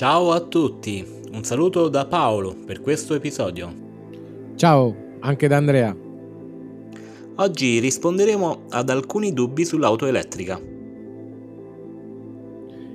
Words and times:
Ciao 0.00 0.30
a 0.30 0.40
tutti, 0.40 1.04
un 1.30 1.44
saluto 1.44 1.90
da 1.90 2.06
Paolo 2.06 2.56
per 2.64 2.80
questo 2.80 3.12
episodio. 3.12 3.70
Ciao, 4.54 4.96
anche 5.20 5.46
da 5.46 5.58
Andrea. 5.58 5.94
Oggi 7.34 7.78
risponderemo 7.80 8.62
ad 8.70 8.88
alcuni 8.88 9.34
dubbi 9.34 9.66
sull'auto 9.66 10.06
elettrica. 10.06 10.58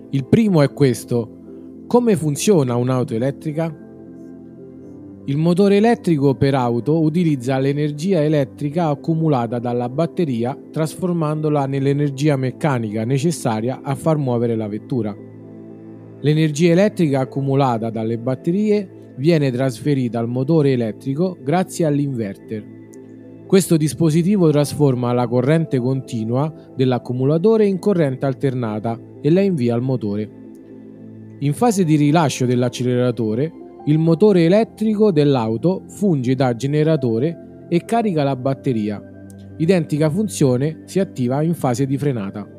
Il 0.10 0.26
primo 0.26 0.64
è 0.64 0.74
questo. 0.74 1.84
Come 1.86 2.16
funziona 2.16 2.76
un'auto 2.76 3.14
elettrica? 3.14 3.66
Il 5.26 5.38
motore 5.38 5.76
elettrico 5.78 6.34
per 6.34 6.56
auto 6.56 7.00
utilizza 7.02 7.60
l'energia 7.60 8.24
elettrica 8.24 8.88
accumulata 8.88 9.60
dalla 9.60 9.90
batteria 9.90 10.58
trasformandola 10.72 11.68
nell'energia 11.68 12.36
meccanica 12.36 13.06
necessaria 13.06 13.82
a 13.84 13.94
far 13.94 14.18
muovere 14.18 14.56
la 14.56 14.68
vettura. 14.68 15.25
L'energia 16.26 16.72
elettrica 16.72 17.20
accumulata 17.20 17.92
dalle 17.92 18.18
batterie 18.18 19.14
viene 19.18 19.52
trasferita 19.52 20.18
al 20.18 20.28
motore 20.28 20.72
elettrico 20.72 21.38
grazie 21.40 21.86
all'inverter. 21.86 22.66
Questo 23.46 23.78
dispositivo 23.78 24.50
trasforma 24.50 25.14
la 25.14 25.28
corrente 25.28 25.78
continua 25.78 26.52
dell'accumulatore 26.76 27.68
in 27.68 27.78
corrente 27.78 28.26
alternata 28.26 29.00
e 29.22 29.30
la 29.30 29.42
invia 29.42 29.76
al 29.76 29.84
motore. 29.84 30.30
In 31.42 31.54
fase 31.54 31.84
di 31.84 31.96
rilascio 31.96 32.48
dell'acceleratore, 32.48 33.52
il 33.86 34.00
motore 34.00 34.46
elettrico 34.46 35.12
dell'auto 35.12 35.84
funge 35.90 36.34
da 36.34 36.56
generatore 36.56 37.68
e 37.70 37.86
carica 37.86 38.24
la 38.24 38.36
batteria. 38.36 39.00
Identica 39.58 40.10
funzione 40.10 40.82
si 40.86 41.00
attiva 41.00 41.44
in 41.44 41.54
fase 41.54 41.86
di 41.86 42.00
frenata. 42.00 42.55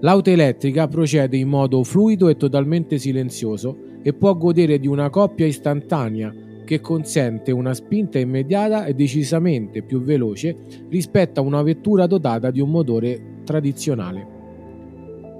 L'auto 0.00 0.30
elettrica 0.30 0.86
procede 0.86 1.36
in 1.36 1.48
modo 1.48 1.82
fluido 1.82 2.28
e 2.28 2.36
totalmente 2.36 2.98
silenzioso 2.98 3.76
e 4.02 4.12
può 4.12 4.36
godere 4.36 4.78
di 4.78 4.86
una 4.86 5.10
coppia 5.10 5.46
istantanea 5.46 6.32
che 6.64 6.80
consente 6.80 7.50
una 7.50 7.74
spinta 7.74 8.18
immediata 8.18 8.84
e 8.84 8.94
decisamente 8.94 9.82
più 9.82 10.02
veloce 10.02 10.56
rispetto 10.88 11.40
a 11.40 11.42
una 11.42 11.62
vettura 11.62 12.06
dotata 12.06 12.50
di 12.50 12.60
un 12.60 12.70
motore 12.70 13.40
tradizionale. 13.44 14.36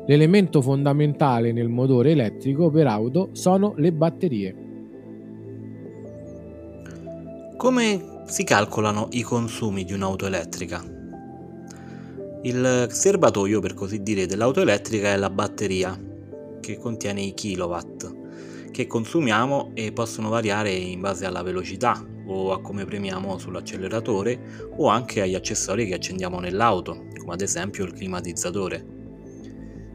L'elemento 0.06 0.62
fondamentale 0.62 1.52
nel 1.52 1.68
motore 1.68 2.12
elettrico 2.12 2.70
per 2.70 2.86
auto 2.86 3.28
sono 3.32 3.74
le 3.76 3.92
batterie. 3.92 4.56
Come 7.56 8.22
si 8.24 8.42
calcolano 8.42 9.08
i 9.10 9.20
consumi 9.20 9.84
di 9.84 9.92
un'auto 9.92 10.26
elettrica? 10.26 10.97
Il 12.42 12.86
serbatoio, 12.90 13.60
per 13.60 13.74
così 13.74 14.02
dire, 14.02 14.26
dell'auto 14.26 14.60
elettrica 14.60 15.08
è 15.08 15.16
la 15.16 15.30
batteria, 15.30 15.98
che 16.60 16.78
contiene 16.78 17.20
i 17.22 17.34
kilowatt, 17.34 18.70
che 18.70 18.86
consumiamo 18.86 19.72
e 19.74 19.92
possono 19.92 20.28
variare 20.28 20.70
in 20.70 21.00
base 21.00 21.26
alla 21.26 21.42
velocità 21.42 22.06
o 22.26 22.52
a 22.52 22.60
come 22.60 22.84
premiamo 22.84 23.38
sull'acceleratore 23.38 24.70
o 24.76 24.86
anche 24.86 25.22
agli 25.22 25.34
accessori 25.34 25.86
che 25.86 25.94
accendiamo 25.94 26.38
nell'auto, 26.38 27.06
come 27.18 27.32
ad 27.32 27.40
esempio 27.40 27.84
il 27.84 27.92
climatizzatore. 27.92 28.86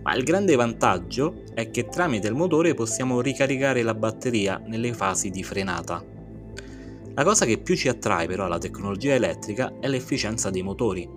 Ma 0.03 0.14
il 0.16 0.23
grande 0.23 0.55
vantaggio 0.55 1.44
è 1.53 1.71
che 1.71 1.88
tramite 1.88 2.27
il 2.27 2.36
motore 2.36 2.73
possiamo 2.73 3.21
ricaricare 3.21 3.83
la 3.83 3.94
batteria 3.94 4.61
nelle 4.66 4.94
fasi 4.94 5.30
di 5.30 5.44
frenata 5.44 6.14
la 7.16 7.23
cosa 7.23 7.45
che 7.45 7.59
più 7.59 7.75
ci 7.75 7.89
attrae 7.89 8.25
però 8.25 8.45
alla 8.45 8.58
tecnologia 8.58 9.14
elettrica 9.14 9.73
è 9.80 9.88
l'efficienza 9.88 10.49
dei 10.49 10.64
motori. 10.64 11.08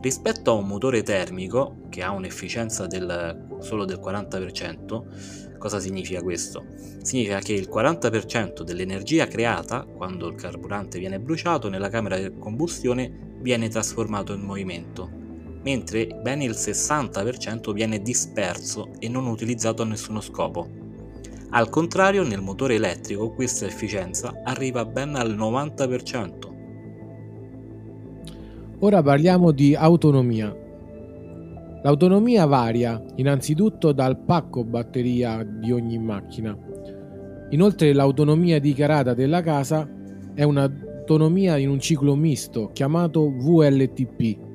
Rispetto 0.00 0.52
a 0.52 0.54
un 0.54 0.68
motore 0.68 1.02
termico, 1.02 1.86
che 1.88 2.04
ha 2.04 2.12
un'efficienza 2.12 2.86
del, 2.86 3.58
solo 3.58 3.84
del 3.84 3.98
40%, 3.98 5.58
cosa 5.58 5.80
significa 5.80 6.22
questo? 6.22 6.64
Significa 7.02 7.40
che 7.40 7.52
il 7.52 7.68
40% 7.68 8.62
dell'energia 8.62 9.26
creata, 9.26 9.84
quando 9.84 10.28
il 10.28 10.36
carburante 10.36 11.00
viene 11.00 11.18
bruciato 11.18 11.68
nella 11.68 11.88
camera 11.88 12.16
di 12.16 12.32
combustione, 12.38 13.36
viene 13.40 13.68
trasformato 13.68 14.32
in 14.32 14.42
movimento, 14.42 15.10
mentre 15.64 16.06
ben 16.06 16.42
il 16.42 16.52
60% 16.52 17.72
viene 17.72 18.00
disperso 18.00 18.92
e 19.00 19.08
non 19.08 19.26
utilizzato 19.26 19.82
a 19.82 19.86
nessuno 19.86 20.20
scopo. 20.20 20.68
Al 21.50 21.68
contrario, 21.70 22.22
nel 22.22 22.40
motore 22.40 22.76
elettrico 22.76 23.32
questa 23.32 23.66
efficienza 23.66 24.42
arriva 24.44 24.84
ben 24.84 25.16
al 25.16 25.34
90%. 25.34 26.57
Ora 28.80 29.02
parliamo 29.02 29.50
di 29.50 29.74
autonomia. 29.74 30.54
L'autonomia 31.82 32.46
varia 32.46 33.02
innanzitutto 33.16 33.92
dal 33.92 34.18
pacco 34.18 34.64
batteria 34.64 35.42
di 35.42 35.72
ogni 35.72 35.98
macchina. 35.98 36.56
Inoltre 37.50 37.92
l'autonomia 37.92 38.58
dichiarata 38.58 39.14
della 39.14 39.42
casa 39.42 39.88
è 40.34 40.42
un'autonomia 40.42 41.56
in 41.56 41.70
un 41.70 41.80
ciclo 41.80 42.14
misto 42.14 42.70
chiamato 42.72 43.30
VLTP. 43.30 44.46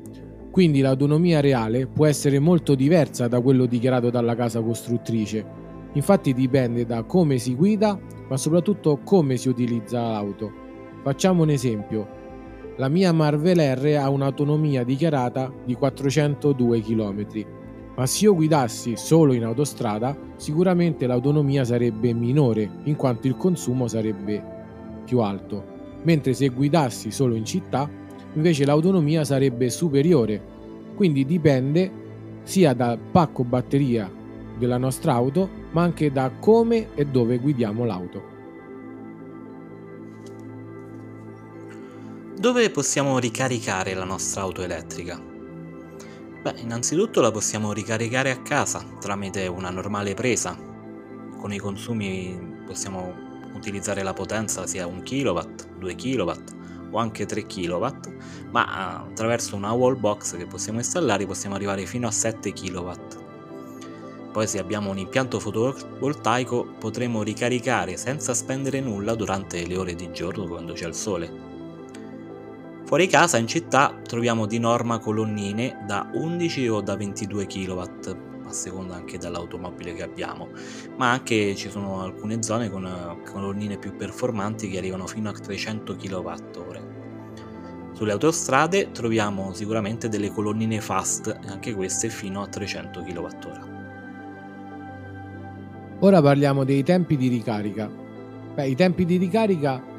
Quindi 0.51 0.81
l'autonomia 0.81 1.39
reale 1.39 1.87
può 1.87 2.05
essere 2.05 2.39
molto 2.39 2.75
diversa 2.75 3.27
da 3.27 3.41
quello 3.41 3.65
dichiarato 3.65 4.09
dalla 4.09 4.35
casa 4.35 4.61
costruttrice 4.61 5.61
Infatti 5.93 6.33
dipende 6.33 6.85
da 6.85 7.03
come 7.03 7.37
si 7.37 7.55
guida, 7.55 7.99
ma 8.27 8.37
soprattutto 8.37 8.99
come 9.03 9.37
si 9.37 9.47
utilizza 9.47 10.01
l'auto. 10.01 10.51
Facciamo 11.03 11.43
un 11.43 11.49
esempio. 11.49 12.21
La 12.77 12.87
mia 12.87 13.11
Marvel 13.11 13.59
R 13.59 13.97
ha 14.01 14.09
un'autonomia 14.09 14.83
dichiarata 14.83 15.53
di 15.63 15.75
402 15.75 16.81
km, 16.81 17.45
ma 17.95 18.07
se 18.07 18.25
io 18.25 18.33
guidassi 18.33 18.95
solo 18.97 19.33
in 19.33 19.43
autostrada, 19.43 20.17
sicuramente 20.37 21.05
l'autonomia 21.05 21.63
sarebbe 21.63 22.13
minore, 22.13 22.67
in 22.85 22.95
quanto 22.95 23.27
il 23.27 23.37
consumo 23.37 23.87
sarebbe 23.87 24.43
più 25.05 25.19
alto, 25.19 25.63
mentre 26.01 26.33
se 26.33 26.47
guidassi 26.47 27.11
solo 27.11 27.35
in 27.35 27.45
città, 27.45 27.87
invece 28.33 28.65
l'autonomia 28.65 29.23
sarebbe 29.23 29.69
superiore. 29.69 30.41
Quindi 30.95 31.25
dipende 31.25 31.91
sia 32.41 32.73
dal 32.73 32.97
pacco 32.97 33.43
batteria 33.43 34.11
della 34.57 34.77
nostra 34.77 35.13
auto 35.13 35.47
ma 35.71 35.83
anche 35.83 36.11
da 36.11 36.31
come 36.39 36.87
e 36.95 37.05
dove 37.05 37.37
guidiamo 37.37 37.85
l'auto. 37.85 38.31
Dove 42.43 42.69
possiamo 42.71 43.19
ricaricare 43.19 43.93
la 43.93 44.03
nostra 44.03 44.41
auto 44.41 44.63
elettrica? 44.63 45.17
Beh, 45.17 46.55
innanzitutto 46.57 47.21
la 47.21 47.31
possiamo 47.31 47.71
ricaricare 47.71 48.31
a 48.31 48.41
casa 48.41 48.83
tramite 48.99 49.47
una 49.47 49.69
normale 49.69 50.13
presa. 50.13 50.53
Con 51.39 51.53
i 51.53 51.57
consumi 51.57 52.37
possiamo 52.65 53.13
utilizzare 53.53 54.03
la 54.03 54.11
potenza 54.11 54.67
sia 54.67 54.85
1 54.85 55.03
kW, 55.03 55.39
2 55.79 55.95
kW 55.95 56.31
o 56.91 56.97
anche 56.97 57.25
3 57.25 57.45
kW, 57.45 57.87
ma 58.51 59.05
attraverso 59.05 59.55
una 59.55 59.71
wall 59.71 59.97
box 59.97 60.35
che 60.35 60.45
possiamo 60.45 60.79
installare 60.79 61.25
possiamo 61.25 61.55
arrivare 61.55 61.85
fino 61.85 62.07
a 62.07 62.11
7 62.11 62.51
kW. 62.51 62.91
Poi 64.33 64.47
se 64.47 64.59
abbiamo 64.59 64.89
un 64.89 64.97
impianto 64.97 65.39
fotovoltaico 65.39 66.75
potremo 66.77 67.23
ricaricare 67.23 67.95
senza 67.95 68.33
spendere 68.33 68.81
nulla 68.81 69.15
durante 69.15 69.65
le 69.65 69.77
ore 69.77 69.95
di 69.95 70.11
giorno 70.11 70.45
quando 70.45 70.73
c'è 70.73 70.87
il 70.87 70.93
sole. 70.93 71.42
Fuori 72.93 73.09
casa 73.09 73.39
in 73.39 73.47
città 73.47 73.99
troviamo 74.07 74.45
di 74.45 74.59
norma 74.59 74.99
colonnine 74.99 75.83
da 75.87 76.11
11 76.13 76.67
o 76.67 76.79
da 76.81 76.95
22 76.95 77.47
kW, 77.47 77.81
a 78.45 78.51
seconda 78.51 78.93
anche 78.93 79.17
dall'automobile 79.17 79.95
che 79.95 80.03
abbiamo, 80.03 80.49
ma 80.95 81.09
anche 81.09 81.55
ci 81.55 81.71
sono 81.71 82.01
alcune 82.03 82.43
zone 82.43 82.69
con 82.69 82.87
colonnine 83.25 83.79
più 83.79 83.95
performanti 83.95 84.69
che 84.69 84.77
arrivano 84.77 85.07
fino 85.07 85.29
a 85.29 85.31
300 85.31 85.95
kWh. 85.95 87.93
Sulle 87.93 88.11
autostrade 88.11 88.91
troviamo 88.91 89.53
sicuramente 89.53 90.07
delle 90.07 90.29
colonnine 90.29 90.79
fast, 90.79 91.35
anche 91.47 91.73
queste 91.73 92.09
fino 92.09 92.43
a 92.43 92.47
300 92.47 93.01
kWh. 93.01 93.71
Ora 96.01 96.21
parliamo 96.21 96.63
dei 96.63 96.83
tempi 96.83 97.17
di 97.17 97.27
ricarica. 97.27 97.89
Beh, 98.53 98.67
I 98.67 98.75
tempi 98.75 99.03
di 99.03 99.17
ricarica 99.17 99.92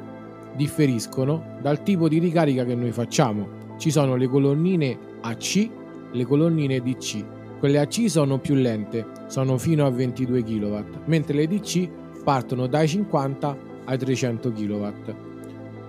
differiscono 0.55 1.57
dal 1.61 1.83
tipo 1.83 2.07
di 2.07 2.19
ricarica 2.19 2.65
che 2.65 2.75
noi 2.75 2.91
facciamo. 2.91 3.63
Ci 3.77 3.91
sono 3.91 4.15
le 4.15 4.27
colonnine 4.27 4.97
AC, 5.21 5.69
le 6.11 6.25
colonnine 6.25 6.81
DC. 6.81 7.23
Quelle 7.59 7.79
AC 7.79 8.09
sono 8.09 8.39
più 8.39 8.55
lente, 8.55 9.05
sono 9.27 9.57
fino 9.57 9.85
a 9.85 9.89
22 9.89 10.43
kW, 10.43 10.77
mentre 11.05 11.35
le 11.35 11.47
DC 11.47 11.89
partono 12.23 12.67
dai 12.67 12.87
50 12.87 13.57
ai 13.85 13.97
300 13.97 14.51
kW. 14.51 14.87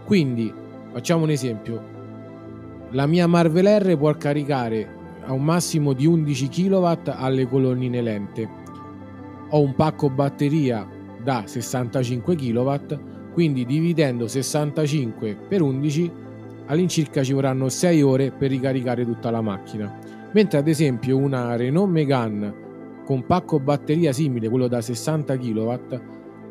Quindi, 0.05 0.53
facciamo 0.93 1.25
un 1.25 1.31
esempio. 1.31 1.95
La 2.91 3.07
mia 3.07 3.27
Marvel 3.27 3.67
R 3.83 3.97
può 3.97 4.13
caricare 4.17 4.95
a 5.25 5.33
un 5.33 5.43
massimo 5.43 5.93
di 5.93 6.07
11 6.07 6.49
kW 6.49 6.93
alle 7.07 7.47
colonnine 7.49 8.01
lente 8.01 8.65
ho 9.51 9.61
un 9.61 9.75
pacco 9.75 10.11
batteria 10.11 10.87
da 11.23 11.45
65 11.47 12.35
kW, 12.35 12.75
quindi 13.37 13.67
dividendo 13.67 14.27
65 14.29 15.37
per 15.47 15.61
11 15.61 16.11
all'incirca 16.69 17.23
ci 17.23 17.35
vorranno 17.35 17.69
6 17.69 18.01
ore 18.01 18.31
per 18.31 18.49
ricaricare 18.49 19.05
tutta 19.05 19.31
la 19.31 19.43
macchina. 19.43 19.95
Mentre 20.33 20.57
ad 20.57 20.67
esempio 20.67 21.19
una 21.19 21.55
Renault 21.55 21.91
Megane 21.91 22.55
con 23.05 23.27
pacco 23.27 23.61
batteria 23.61 24.11
simile, 24.15 24.49
quello 24.49 24.69
da 24.69 24.81
60 24.81 25.37
kW, 25.37 25.75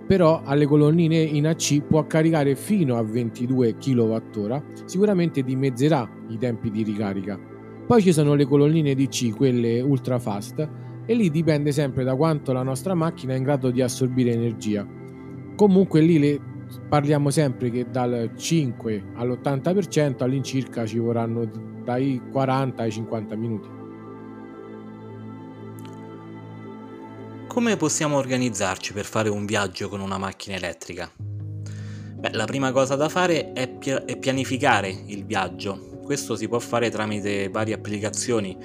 però 0.05 0.43
alle 0.45 0.67
colonnine 0.67 1.17
in 1.17 1.47
AC 1.47 1.81
può 1.81 2.05
caricare 2.05 2.53
fino 2.53 2.97
a 2.97 3.01
22 3.01 3.77
kWh, 3.77 4.61
sicuramente 4.85 5.41
dimezzerà 5.41 6.07
i 6.29 6.37
tempi 6.37 6.69
di 6.69 6.83
ricarica. 6.83 7.35
Poi 7.87 7.99
ci 7.99 8.13
sono 8.13 8.35
le 8.35 8.45
colonnine 8.45 8.93
DC, 8.93 9.35
quelle 9.35 9.81
ultra 9.81 10.19
fast, 10.19 10.69
e 11.03 11.13
lì 11.15 11.31
dipende 11.31 11.71
sempre 11.71 12.03
da 12.03 12.15
quanto 12.15 12.53
la 12.53 12.61
nostra 12.61 12.93
macchina 12.93 13.33
è 13.33 13.37
in 13.37 13.43
grado 13.43 13.71
di 13.71 13.81
assorbire 13.81 14.33
energia. 14.33 14.87
Comunque 15.55 16.01
lì 16.01 16.19
le, 16.19 16.39
parliamo 16.87 17.29
sempre 17.29 17.69
che 17.69 17.89
dal 17.89 18.31
5 18.35 19.03
all'80% 19.15 20.23
all'incirca 20.23 20.85
ci 20.85 20.97
vorranno 20.97 21.45
dai 21.83 22.21
40 22.31 22.83
ai 22.83 22.91
50 22.91 23.35
minuti. 23.35 23.67
Come 27.47 27.77
possiamo 27.77 28.17
organizzarci 28.17 28.91
per 28.91 29.05
fare 29.05 29.29
un 29.29 29.45
viaggio 29.45 29.87
con 29.87 30.01
una 30.01 30.17
macchina 30.17 30.57
elettrica? 30.57 31.09
Beh, 31.15 32.31
la 32.33 32.45
prima 32.45 32.71
cosa 32.71 32.95
da 32.95 33.07
fare 33.07 33.53
è, 33.53 33.69
pi- 33.69 33.91
è 33.91 34.17
pianificare 34.17 34.89
il 34.89 35.25
viaggio. 35.25 36.01
Questo 36.03 36.35
si 36.35 36.47
può 36.47 36.59
fare 36.59 36.89
tramite 36.89 37.49
varie 37.49 37.73
applicazioni. 37.73 38.57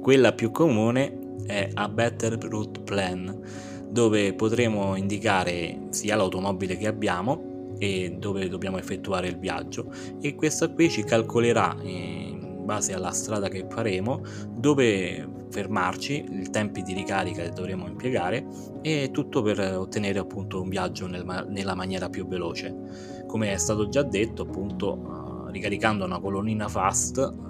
Quella 0.00 0.32
più 0.32 0.50
comune 0.50 1.36
è 1.46 1.68
A 1.74 1.88
Better 1.88 2.36
Route 2.38 2.80
Plan, 2.80 3.40
dove 3.88 4.34
potremo 4.34 4.96
indicare 4.96 5.86
sia 5.90 6.16
l'automobile 6.16 6.76
che 6.76 6.86
abbiamo 6.86 7.74
e 7.78 8.16
dove 8.18 8.48
dobbiamo 8.48 8.78
effettuare 8.78 9.28
il 9.28 9.38
viaggio 9.38 9.92
e 10.20 10.34
questa 10.34 10.68
qui 10.70 10.90
ci 10.90 11.04
calcolerà 11.04 11.76
in 11.82 12.64
base 12.64 12.94
alla 12.94 13.12
strada 13.12 13.48
che 13.48 13.66
faremo 13.68 14.22
dove 14.50 15.34
fermarci, 15.50 16.24
i 16.42 16.50
tempi 16.50 16.82
di 16.82 16.92
ricarica 16.92 17.42
che 17.42 17.50
dovremo 17.50 17.86
impiegare 17.86 18.46
e 18.82 19.10
tutto 19.12 19.42
per 19.42 19.58
ottenere 19.58 20.18
appunto 20.18 20.60
un 20.60 20.68
viaggio 20.68 21.06
nel, 21.06 21.46
nella 21.48 21.74
maniera 21.74 22.08
più 22.08 22.26
veloce. 22.26 23.24
Come 23.26 23.52
è 23.52 23.56
stato 23.56 23.88
già 23.88 24.02
detto, 24.02 24.42
appunto, 24.42 24.98
uh, 24.98 25.46
ricaricando 25.46 26.04
una 26.04 26.20
colonnina 26.20 26.68
fast 26.68 27.45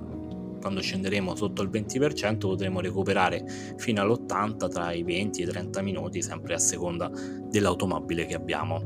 quando 0.67 0.83
scenderemo 0.83 1.37
sotto 1.37 1.63
il 1.63 1.71
20% 1.71 2.39
potremo 2.39 2.81
recuperare 2.81 3.45
fino 3.77 4.03
all'80 4.03 4.69
tra 4.69 4.93
i 4.93 5.05
20 5.05 5.41
e 5.41 5.45
i 5.45 5.49
30 5.49 5.81
minuti, 5.81 6.23
sempre 6.23 6.55
a 6.55 6.59
seconda 6.59 7.09
dell'automobile 7.49 8.27
che 8.27 8.35
abbiamo. 8.35 8.83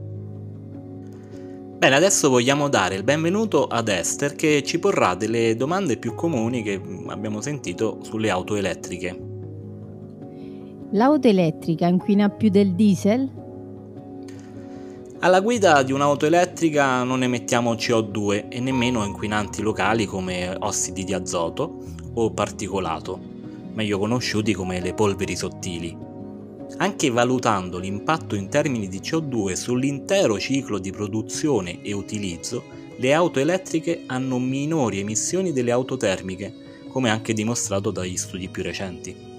Bene, 1.79 1.95
adesso 1.95 2.29
vogliamo 2.29 2.69
dare 2.69 2.97
il 2.97 3.03
benvenuto 3.03 3.67
ad 3.67 3.89
Esther 3.89 4.35
che 4.35 4.63
ci 4.63 4.79
porrà 4.79 5.15
delle 5.15 5.57
domande 5.57 5.97
più 5.97 6.15
comuni 6.15 6.63
che 6.63 6.79
abbiamo 7.07 7.41
sentito 7.41 8.01
sulle 8.03 8.29
auto 8.29 8.57
elettriche. 8.57 9.19
L'auto 10.91 11.29
elettrica 11.29 11.87
inquina 11.87 12.29
più 12.29 12.51
del 12.51 12.75
diesel? 12.75 13.40
Alla 15.23 15.41
guida 15.43 15.83
di 15.83 15.93
un'auto 15.93 16.25
elettrica 16.25 17.03
non 17.03 17.23
emettiamo 17.23 17.75
CO2 17.75 18.47
e 18.49 18.59
nemmeno 18.59 19.05
inquinanti 19.05 19.61
locali 19.61 20.07
come 20.07 20.57
ossidi 20.61 21.05
di 21.05 21.13
azoto 21.13 21.85
o 22.15 22.33
particolato, 22.33 23.21
meglio 23.75 23.99
conosciuti 23.99 24.55
come 24.55 24.81
le 24.81 24.95
polveri 24.95 25.37
sottili. 25.37 25.95
Anche 26.79 27.11
valutando 27.11 27.77
l'impatto 27.77 28.35
in 28.35 28.49
termini 28.49 28.89
di 28.89 29.01
CO2 29.01 29.53
sull'intero 29.53 30.39
ciclo 30.39 30.79
di 30.79 30.91
produzione 30.91 31.83
e 31.83 31.93
utilizzo, 31.93 32.63
le 32.97 33.13
auto 33.13 33.41
elettriche 33.41 34.05
hanno 34.07 34.39
minori 34.39 35.01
emissioni 35.01 35.53
delle 35.53 35.71
auto 35.71 35.99
termiche, 35.99 36.55
come 36.89 37.11
anche 37.11 37.35
dimostrato 37.35 37.91
dagli 37.91 38.17
studi 38.17 38.49
più 38.49 38.63
recenti. 38.63 39.30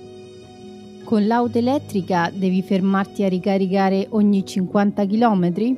Con 1.12 1.28
l'auto 1.28 1.58
elettrica 1.58 2.32
devi 2.34 2.62
fermarti 2.62 3.26
a 3.26 3.28
ricaricare 3.28 4.08
ogni 4.12 4.46
50 4.46 5.06
km? 5.06 5.76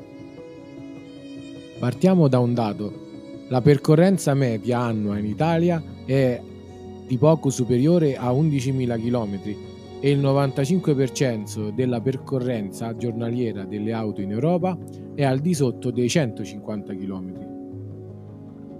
Partiamo 1.80 2.27
da 2.27 2.38
un 2.38 2.53
dato. 2.53 2.94
La 3.47 3.59
percorrenza 3.59 4.35
media 4.35 4.81
annua 4.81 5.18
in 5.18 5.25
Italia 5.25 5.81
è 6.06 6.39
di 7.07 7.18
poco 7.18 7.50
superiore 7.50 8.15
a 8.15 8.30
11.000 8.30 9.01
km 9.01 9.39
e 10.01 10.12
il 10.12 10.19
95% 10.19 11.74
della 11.74 12.00
percorrenza 12.00 12.95
giornaliera 12.95 13.65
delle 13.65 13.91
auto 13.91 14.21
in 14.21 14.30
Europa 14.30 14.77
è 15.15 15.24
al 15.24 15.39
di 15.39 15.56
sotto 15.56 15.89
dei 15.89 16.09
150 16.09 16.94
km. 16.94 17.51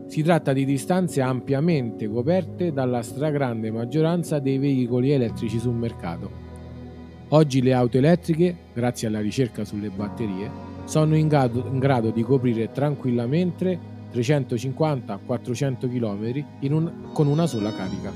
Si 0.06 0.22
tratta 0.22 0.54
di 0.54 0.66
distanze 0.66 1.20
ampiamente 1.20 2.08
coperte 2.08 2.72
dalla 2.72 3.02
stragrande 3.02 3.72
maggioranza 3.72 4.38
dei 4.38 4.60
veicoli 4.60 5.10
elettrici 5.10 5.58
sul 5.58 5.74
mercato. 5.74 6.43
Oggi 7.34 7.64
le 7.64 7.74
auto 7.74 7.98
elettriche, 7.98 8.56
grazie 8.76 9.08
alla 9.08 9.20
ricerca 9.20 9.66
sulle 9.66 9.90
batterie, 9.90 10.52
sono 10.86 11.16
in 11.16 11.28
grado, 11.28 11.66
in 11.66 11.80
grado 11.80 12.12
di 12.12 12.22
coprire 12.22 12.72
tranquillamente 12.72 13.80
350-400 14.14 15.90
km 15.90 16.46
un, 16.72 17.10
con 17.12 17.26
una 17.26 17.48
sola 17.48 17.74
carica. 17.74 18.12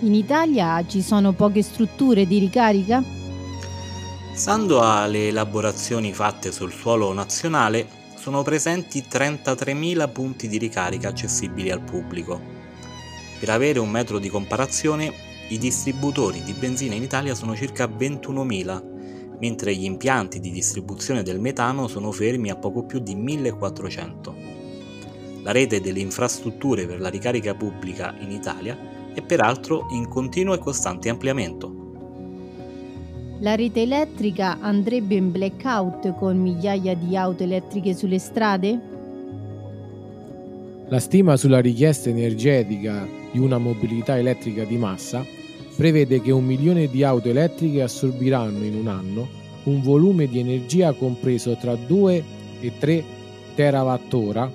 In 0.00 0.14
Italia 0.14 0.86
ci 0.86 1.02
sono 1.02 1.32
poche 1.32 1.62
strutture 1.62 2.24
di 2.24 2.38
ricarica? 2.38 3.02
Stando 4.32 4.80
alle 4.80 5.26
elaborazioni 5.28 6.12
fatte 6.12 6.52
sul 6.52 6.70
suolo 6.70 7.12
nazionale, 7.12 7.88
sono 8.14 8.44
presenti 8.44 9.02
33.000 9.10 10.12
punti 10.12 10.46
di 10.46 10.58
ricarica 10.58 11.08
accessibili 11.08 11.72
al 11.72 11.80
pubblico. 11.80 12.40
Per 13.40 13.48
avere 13.48 13.80
un 13.80 13.90
metro 13.90 14.20
di 14.20 14.28
comparazione, 14.28 15.25
i 15.48 15.58
distributori 15.58 16.42
di 16.42 16.52
benzina 16.52 16.94
in 16.94 17.04
Italia 17.04 17.34
sono 17.34 17.54
circa 17.54 17.86
21.000, 17.86 19.38
mentre 19.38 19.74
gli 19.74 19.84
impianti 19.84 20.40
di 20.40 20.50
distribuzione 20.50 21.22
del 21.22 21.38
metano 21.38 21.86
sono 21.86 22.10
fermi 22.10 22.50
a 22.50 22.56
poco 22.56 22.84
più 22.84 22.98
di 22.98 23.14
1.400. 23.14 25.42
La 25.42 25.52
rete 25.52 25.80
delle 25.80 26.00
infrastrutture 26.00 26.86
per 26.86 27.00
la 27.00 27.08
ricarica 27.08 27.54
pubblica 27.54 28.16
in 28.18 28.32
Italia 28.32 28.76
è 29.14 29.22
peraltro 29.22 29.86
in 29.90 30.08
continuo 30.08 30.54
e 30.54 30.58
costante 30.58 31.08
ampliamento. 31.08 31.84
La 33.40 33.54
rete 33.54 33.82
elettrica 33.82 34.58
andrebbe 34.60 35.14
in 35.14 35.30
blackout 35.30 36.16
con 36.16 36.38
migliaia 36.38 36.96
di 36.96 37.16
auto 37.16 37.44
elettriche 37.44 37.94
sulle 37.94 38.18
strade? 38.18 38.80
La 40.88 40.98
stima 40.98 41.36
sulla 41.36 41.60
richiesta 41.60 42.08
energetica 42.08 43.24
di 43.36 43.38
una 43.38 43.58
mobilità 43.58 44.16
elettrica 44.16 44.64
di 44.64 44.78
massa 44.78 45.22
prevede 45.76 46.22
che 46.22 46.32
un 46.32 46.46
milione 46.46 46.88
di 46.88 47.04
auto 47.04 47.28
elettriche 47.28 47.82
assorbiranno 47.82 48.64
in 48.64 48.74
un 48.76 48.86
anno 48.88 49.28
un 49.64 49.82
volume 49.82 50.26
di 50.26 50.38
energia 50.38 50.94
compreso 50.94 51.54
tra 51.56 51.74
2 51.74 52.24
e 52.60 52.72
3 52.78 53.04
terawattora, 53.54 54.50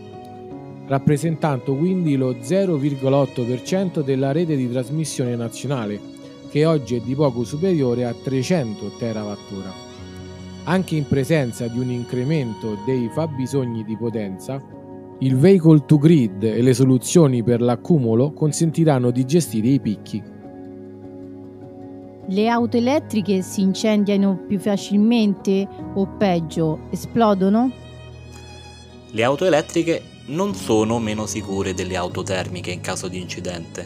rappresentando 0.88 1.76
quindi 1.76 2.16
lo 2.16 2.32
0,8% 2.34 4.02
della 4.02 4.32
rete 4.32 4.56
di 4.56 4.72
trasmissione 4.72 5.36
nazionale, 5.36 6.00
che 6.50 6.66
oggi 6.66 6.96
è 6.96 7.02
di 7.02 7.14
poco 7.14 7.44
superiore 7.44 8.06
a 8.06 8.14
300 8.14 8.94
terawattora. 8.98 9.74
Anche 10.64 10.96
in 10.96 11.06
presenza 11.08 11.68
di 11.68 11.78
un 11.78 11.92
incremento 11.92 12.80
dei 12.86 13.10
fabbisogni 13.14 13.84
di 13.84 13.96
potenza, 13.98 14.64
il 15.22 15.38
vehicle 15.38 15.86
to 15.86 15.98
grid 15.98 16.42
e 16.42 16.64
le 16.64 16.74
soluzioni 16.74 17.44
per 17.44 17.62
l'accumulo 17.62 18.34
consentiranno 18.34 19.12
di 19.12 19.24
gestire 19.24 19.68
i 19.68 19.80
picchi. 19.80 20.22
Le 22.28 22.48
auto 22.48 22.78
elettriche 22.78 23.44
si 23.44 23.62
incendiano 23.62 24.46
più 24.48 24.60
facilmente 24.60 25.68
o 25.94 26.08
peggio, 26.18 26.88
esplodono? 26.90 27.72
Le 29.12 29.24
auto 29.24 29.46
elettriche 29.46 30.02
non 30.28 30.56
sono 30.56 30.98
meno 30.98 31.28
sicure 31.28 31.76
delle 31.76 31.98
auto 31.98 32.24
termiche 32.24 32.72
in 32.72 32.82
caso 32.82 33.08
di 33.08 33.22
incidente. 33.22 33.86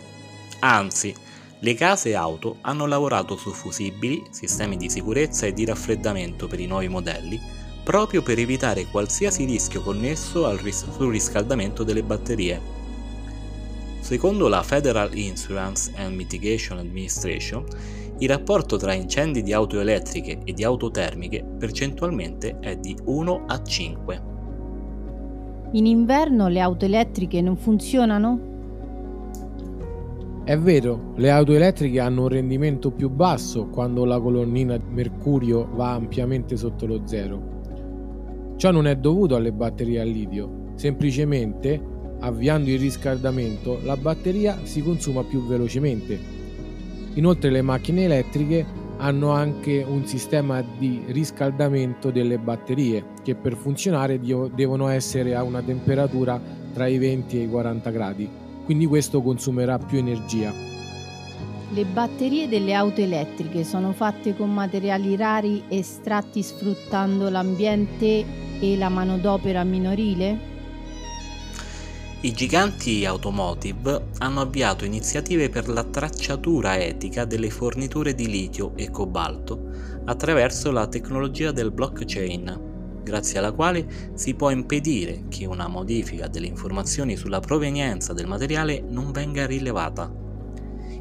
Anzi, 0.60 1.14
le 1.60 1.74
case 1.74 2.16
auto 2.16 2.58
hanno 2.62 2.86
lavorato 2.86 3.36
su 3.36 3.52
fusibili, 3.52 4.24
sistemi 4.30 4.78
di 4.78 4.90
sicurezza 4.90 5.46
e 5.46 5.54
di 5.54 5.66
raffreddamento 5.66 6.48
per 6.48 6.62
i 6.62 6.68
nuovi 6.68 6.88
modelli 6.88 7.64
proprio 7.86 8.24
per 8.24 8.40
evitare 8.40 8.88
qualsiasi 8.88 9.46
rischio 9.46 9.84
connesso 9.84 10.48
al 10.48 10.58
ris- 10.58 10.90
surriscaldamento 10.90 11.84
delle 11.84 12.02
batterie. 12.02 12.60
Secondo 14.00 14.48
la 14.48 14.64
Federal 14.64 15.16
Insurance 15.16 15.92
and 15.96 16.16
Mitigation 16.16 16.80
Administration, 16.80 17.64
il 18.18 18.28
rapporto 18.28 18.78
tra 18.78 18.94
incendi 18.94 19.44
di 19.44 19.54
auto 19.54 19.80
elettriche 19.80 20.40
e 20.44 20.54
di 20.54 20.64
auto 20.64 20.90
termiche 20.90 21.46
percentualmente 21.60 22.58
è 22.60 22.76
di 22.76 22.98
1 23.04 23.44
a 23.46 23.62
5. 23.62 24.22
In 25.74 25.86
inverno 25.86 26.48
le 26.48 26.62
auto 26.62 26.86
elettriche 26.86 27.40
non 27.42 27.56
funzionano? 27.56 28.54
È 30.44 30.58
vero, 30.58 31.14
le 31.18 31.30
auto 31.30 31.54
elettriche 31.54 32.00
hanno 32.00 32.24
un 32.24 32.30
rendimento 32.30 32.90
più 32.90 33.10
basso 33.10 33.68
quando 33.68 34.06
la 34.06 34.20
colonnina 34.20 34.80
mercurio 34.90 35.68
va 35.74 35.92
ampiamente 35.92 36.56
sotto 36.56 36.88
lo 36.88 37.02
zero, 37.06 37.55
Ciò 38.58 38.72
non 38.72 38.88
è 38.88 38.96
dovuto 38.96 39.36
alle 39.36 39.52
batterie 39.52 40.00
a 40.00 40.06
litio, 40.06 40.72
semplicemente 40.76 41.94
avviando 42.20 42.70
il 42.70 42.80
riscaldamento 42.80 43.80
la 43.84 43.98
batteria 43.98 44.58
si 44.64 44.82
consuma 44.82 45.24
più 45.24 45.46
velocemente. 45.46 46.18
Inoltre 47.16 47.50
le 47.50 47.62
macchine 47.62 48.06
elettriche 48.06 48.66
hanno 48.98 49.32
anche 49.32 49.86
un 49.88 50.06
sistema 50.06 50.64
di 50.78 51.02
riscaldamento 51.08 52.12
delle 52.12 52.38
batterie 52.38 53.04
che 53.24 53.36
per 53.36 53.58
funzionare 53.58 54.20
devono 54.20 54.88
essere 54.88 55.36
a 55.36 55.44
una 55.44 55.62
temperatura 55.62 56.42
tra 56.74 56.88
i 56.88 56.98
20 56.98 57.38
e 57.38 57.44
i 57.44 57.50
40 57.50 57.90
gradi, 57.90 58.30
quindi 58.64 58.86
questo 58.86 59.22
consumerà 59.22 59.78
più 59.78 59.98
energia. 59.98 60.54
Le 61.72 61.84
batterie 61.84 62.48
delle 62.48 62.74
auto 62.74 63.02
elettriche 63.02 63.66
sono 63.66 63.92
fatte 63.92 64.36
con 64.36 64.54
materiali 64.54 65.16
rari 65.16 65.64
estratti 65.68 66.42
sfruttando 66.42 67.30
l'ambiente 67.30 68.44
e 68.60 68.78
la 68.78 68.90
manodopera 68.90 69.64
minorile? 69.64 70.54
I 72.22 72.32
giganti 72.34 73.06
automotive 73.06 74.08
hanno 74.18 74.42
avviato 74.42 74.84
iniziative 74.84 75.50
per 75.50 75.68
la 75.68 75.84
tracciatura 75.84 76.78
etica 76.78 77.24
delle 77.24 77.52
forniture 77.52 78.16
di 78.16 78.28
litio 78.28 78.76
e 78.76 78.90
cobalto 78.90 79.70
attraverso 80.06 80.72
la 80.72 80.88
tecnologia 80.88 81.52
del 81.52 81.72
blockchain, 81.72 83.02
grazie 83.04 83.38
alla 83.38 83.52
quale 83.52 84.14
si 84.16 84.34
può 84.34 84.50
impedire 84.50 85.26
che 85.30 85.46
una 85.46 85.68
modifica 85.68 86.28
delle 86.28 86.48
informazioni 86.48 87.16
sulla 87.16 87.40
provenienza 87.40 88.14
del 88.14 88.26
materiale 88.26 88.84
non 88.90 89.12
venga 89.12 89.46
rilevata. 89.46 90.25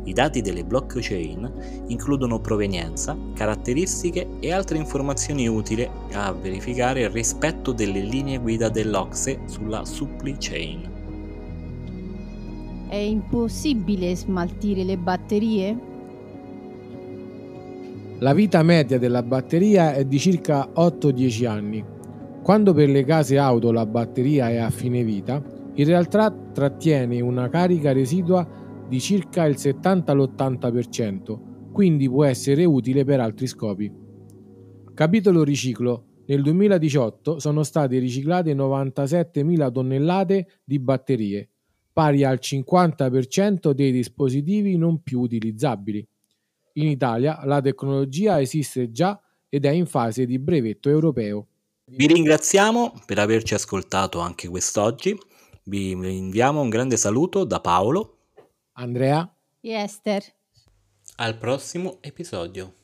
I 0.07 0.13
dati 0.13 0.43
delle 0.43 0.65
blockchain 0.65 1.85
includono 1.87 2.39
provenienza, 2.39 3.17
caratteristiche 3.35 4.27
e 4.41 4.53
altre 4.53 4.77
informazioni 4.77 5.49
utili 5.49 5.89
a 6.13 6.33
verificare 6.33 7.03
il 7.03 7.11
rispetto 7.11 7.73
delle 7.73 8.01
linee 8.01 8.39
guida 8.39 8.69
dell'Ocse 8.69 9.41
sulla 9.47 9.85
supply 9.85 10.37
chain. 10.39 10.91
È 12.89 12.97
impossibile 12.97 14.15
smaltire 14.15 14.85
le 14.85 14.97
batterie? 14.99 15.79
La 18.19 18.35
vita 18.35 18.63
media 18.63 18.99
della 18.99 19.23
batteria 19.23 19.95
è 19.95 20.05
di 20.05 20.19
circa 20.19 20.69
8-10 20.75 21.47
anni. 21.47 21.85
Quando 22.43 22.75
per 22.75 22.91
le 22.91 23.05
case 23.05 23.39
auto 23.39 23.73
la 23.73 23.87
batteria 23.87 24.51
è 24.51 24.57
a 24.59 24.71
fine 24.71 25.03
vita, 25.03 25.43
in 25.77 25.85
realtà 25.87 26.31
trattiene 26.31 27.21
una 27.21 27.49
carica 27.49 27.93
residua 27.93 28.47
di 28.89 29.01
circa 29.01 29.45
il 29.45 29.57
70-80%, 29.57 31.73
quindi 31.73 32.09
può 32.09 32.25
essere 32.25 32.65
utile 32.65 33.05
per 33.05 33.21
altri 33.21 33.47
scopi. 33.47 33.93
Capitolo 34.95 35.43
riciclo. 35.43 36.07
Nel 36.27 36.43
2018 36.43 37.39
sono 37.39 37.63
state 37.63 37.99
riciclate 37.99 38.55
97.000 38.55 39.73
tonnellate 39.73 40.61
di 40.65 40.79
batterie, 40.79 41.49
pari 41.93 42.25
al 42.25 42.39
50% 42.41 43.73
dei 43.73 43.93
dispositivi 43.93 44.77
non 44.77 45.03
più 45.03 45.21
utilizzabili. 45.21 46.07
In 46.75 46.89
Italia 46.89 47.41
la 47.45 47.61
tecnologia 47.61 48.41
esiste 48.41 48.91
già 48.91 49.21
ed 49.49 49.67
è 49.67 49.71
in 49.71 49.87
fase 49.87 50.27
di 50.27 50.39
brevetto 50.39 50.89
europeo. 50.89 51.47
Vi 51.87 52.07
ringraziamo 52.07 52.95
per 53.05 53.19
averci 53.19 53.55
ascoltato 53.55 54.19
anche 54.19 54.49
quest'oggi. 54.49 55.17
Vi 55.65 55.91
inviamo 55.91 56.63
un 56.63 56.71
grande 56.71 56.97
saluto 56.97 57.45
da 57.45 57.61
Paolo, 57.61 58.14
Andrea 58.77 59.33
e 59.63 59.73
Esther. 59.73 60.35
Al 61.17 61.39
prossimo 61.39 62.01
episodio. 62.03 62.75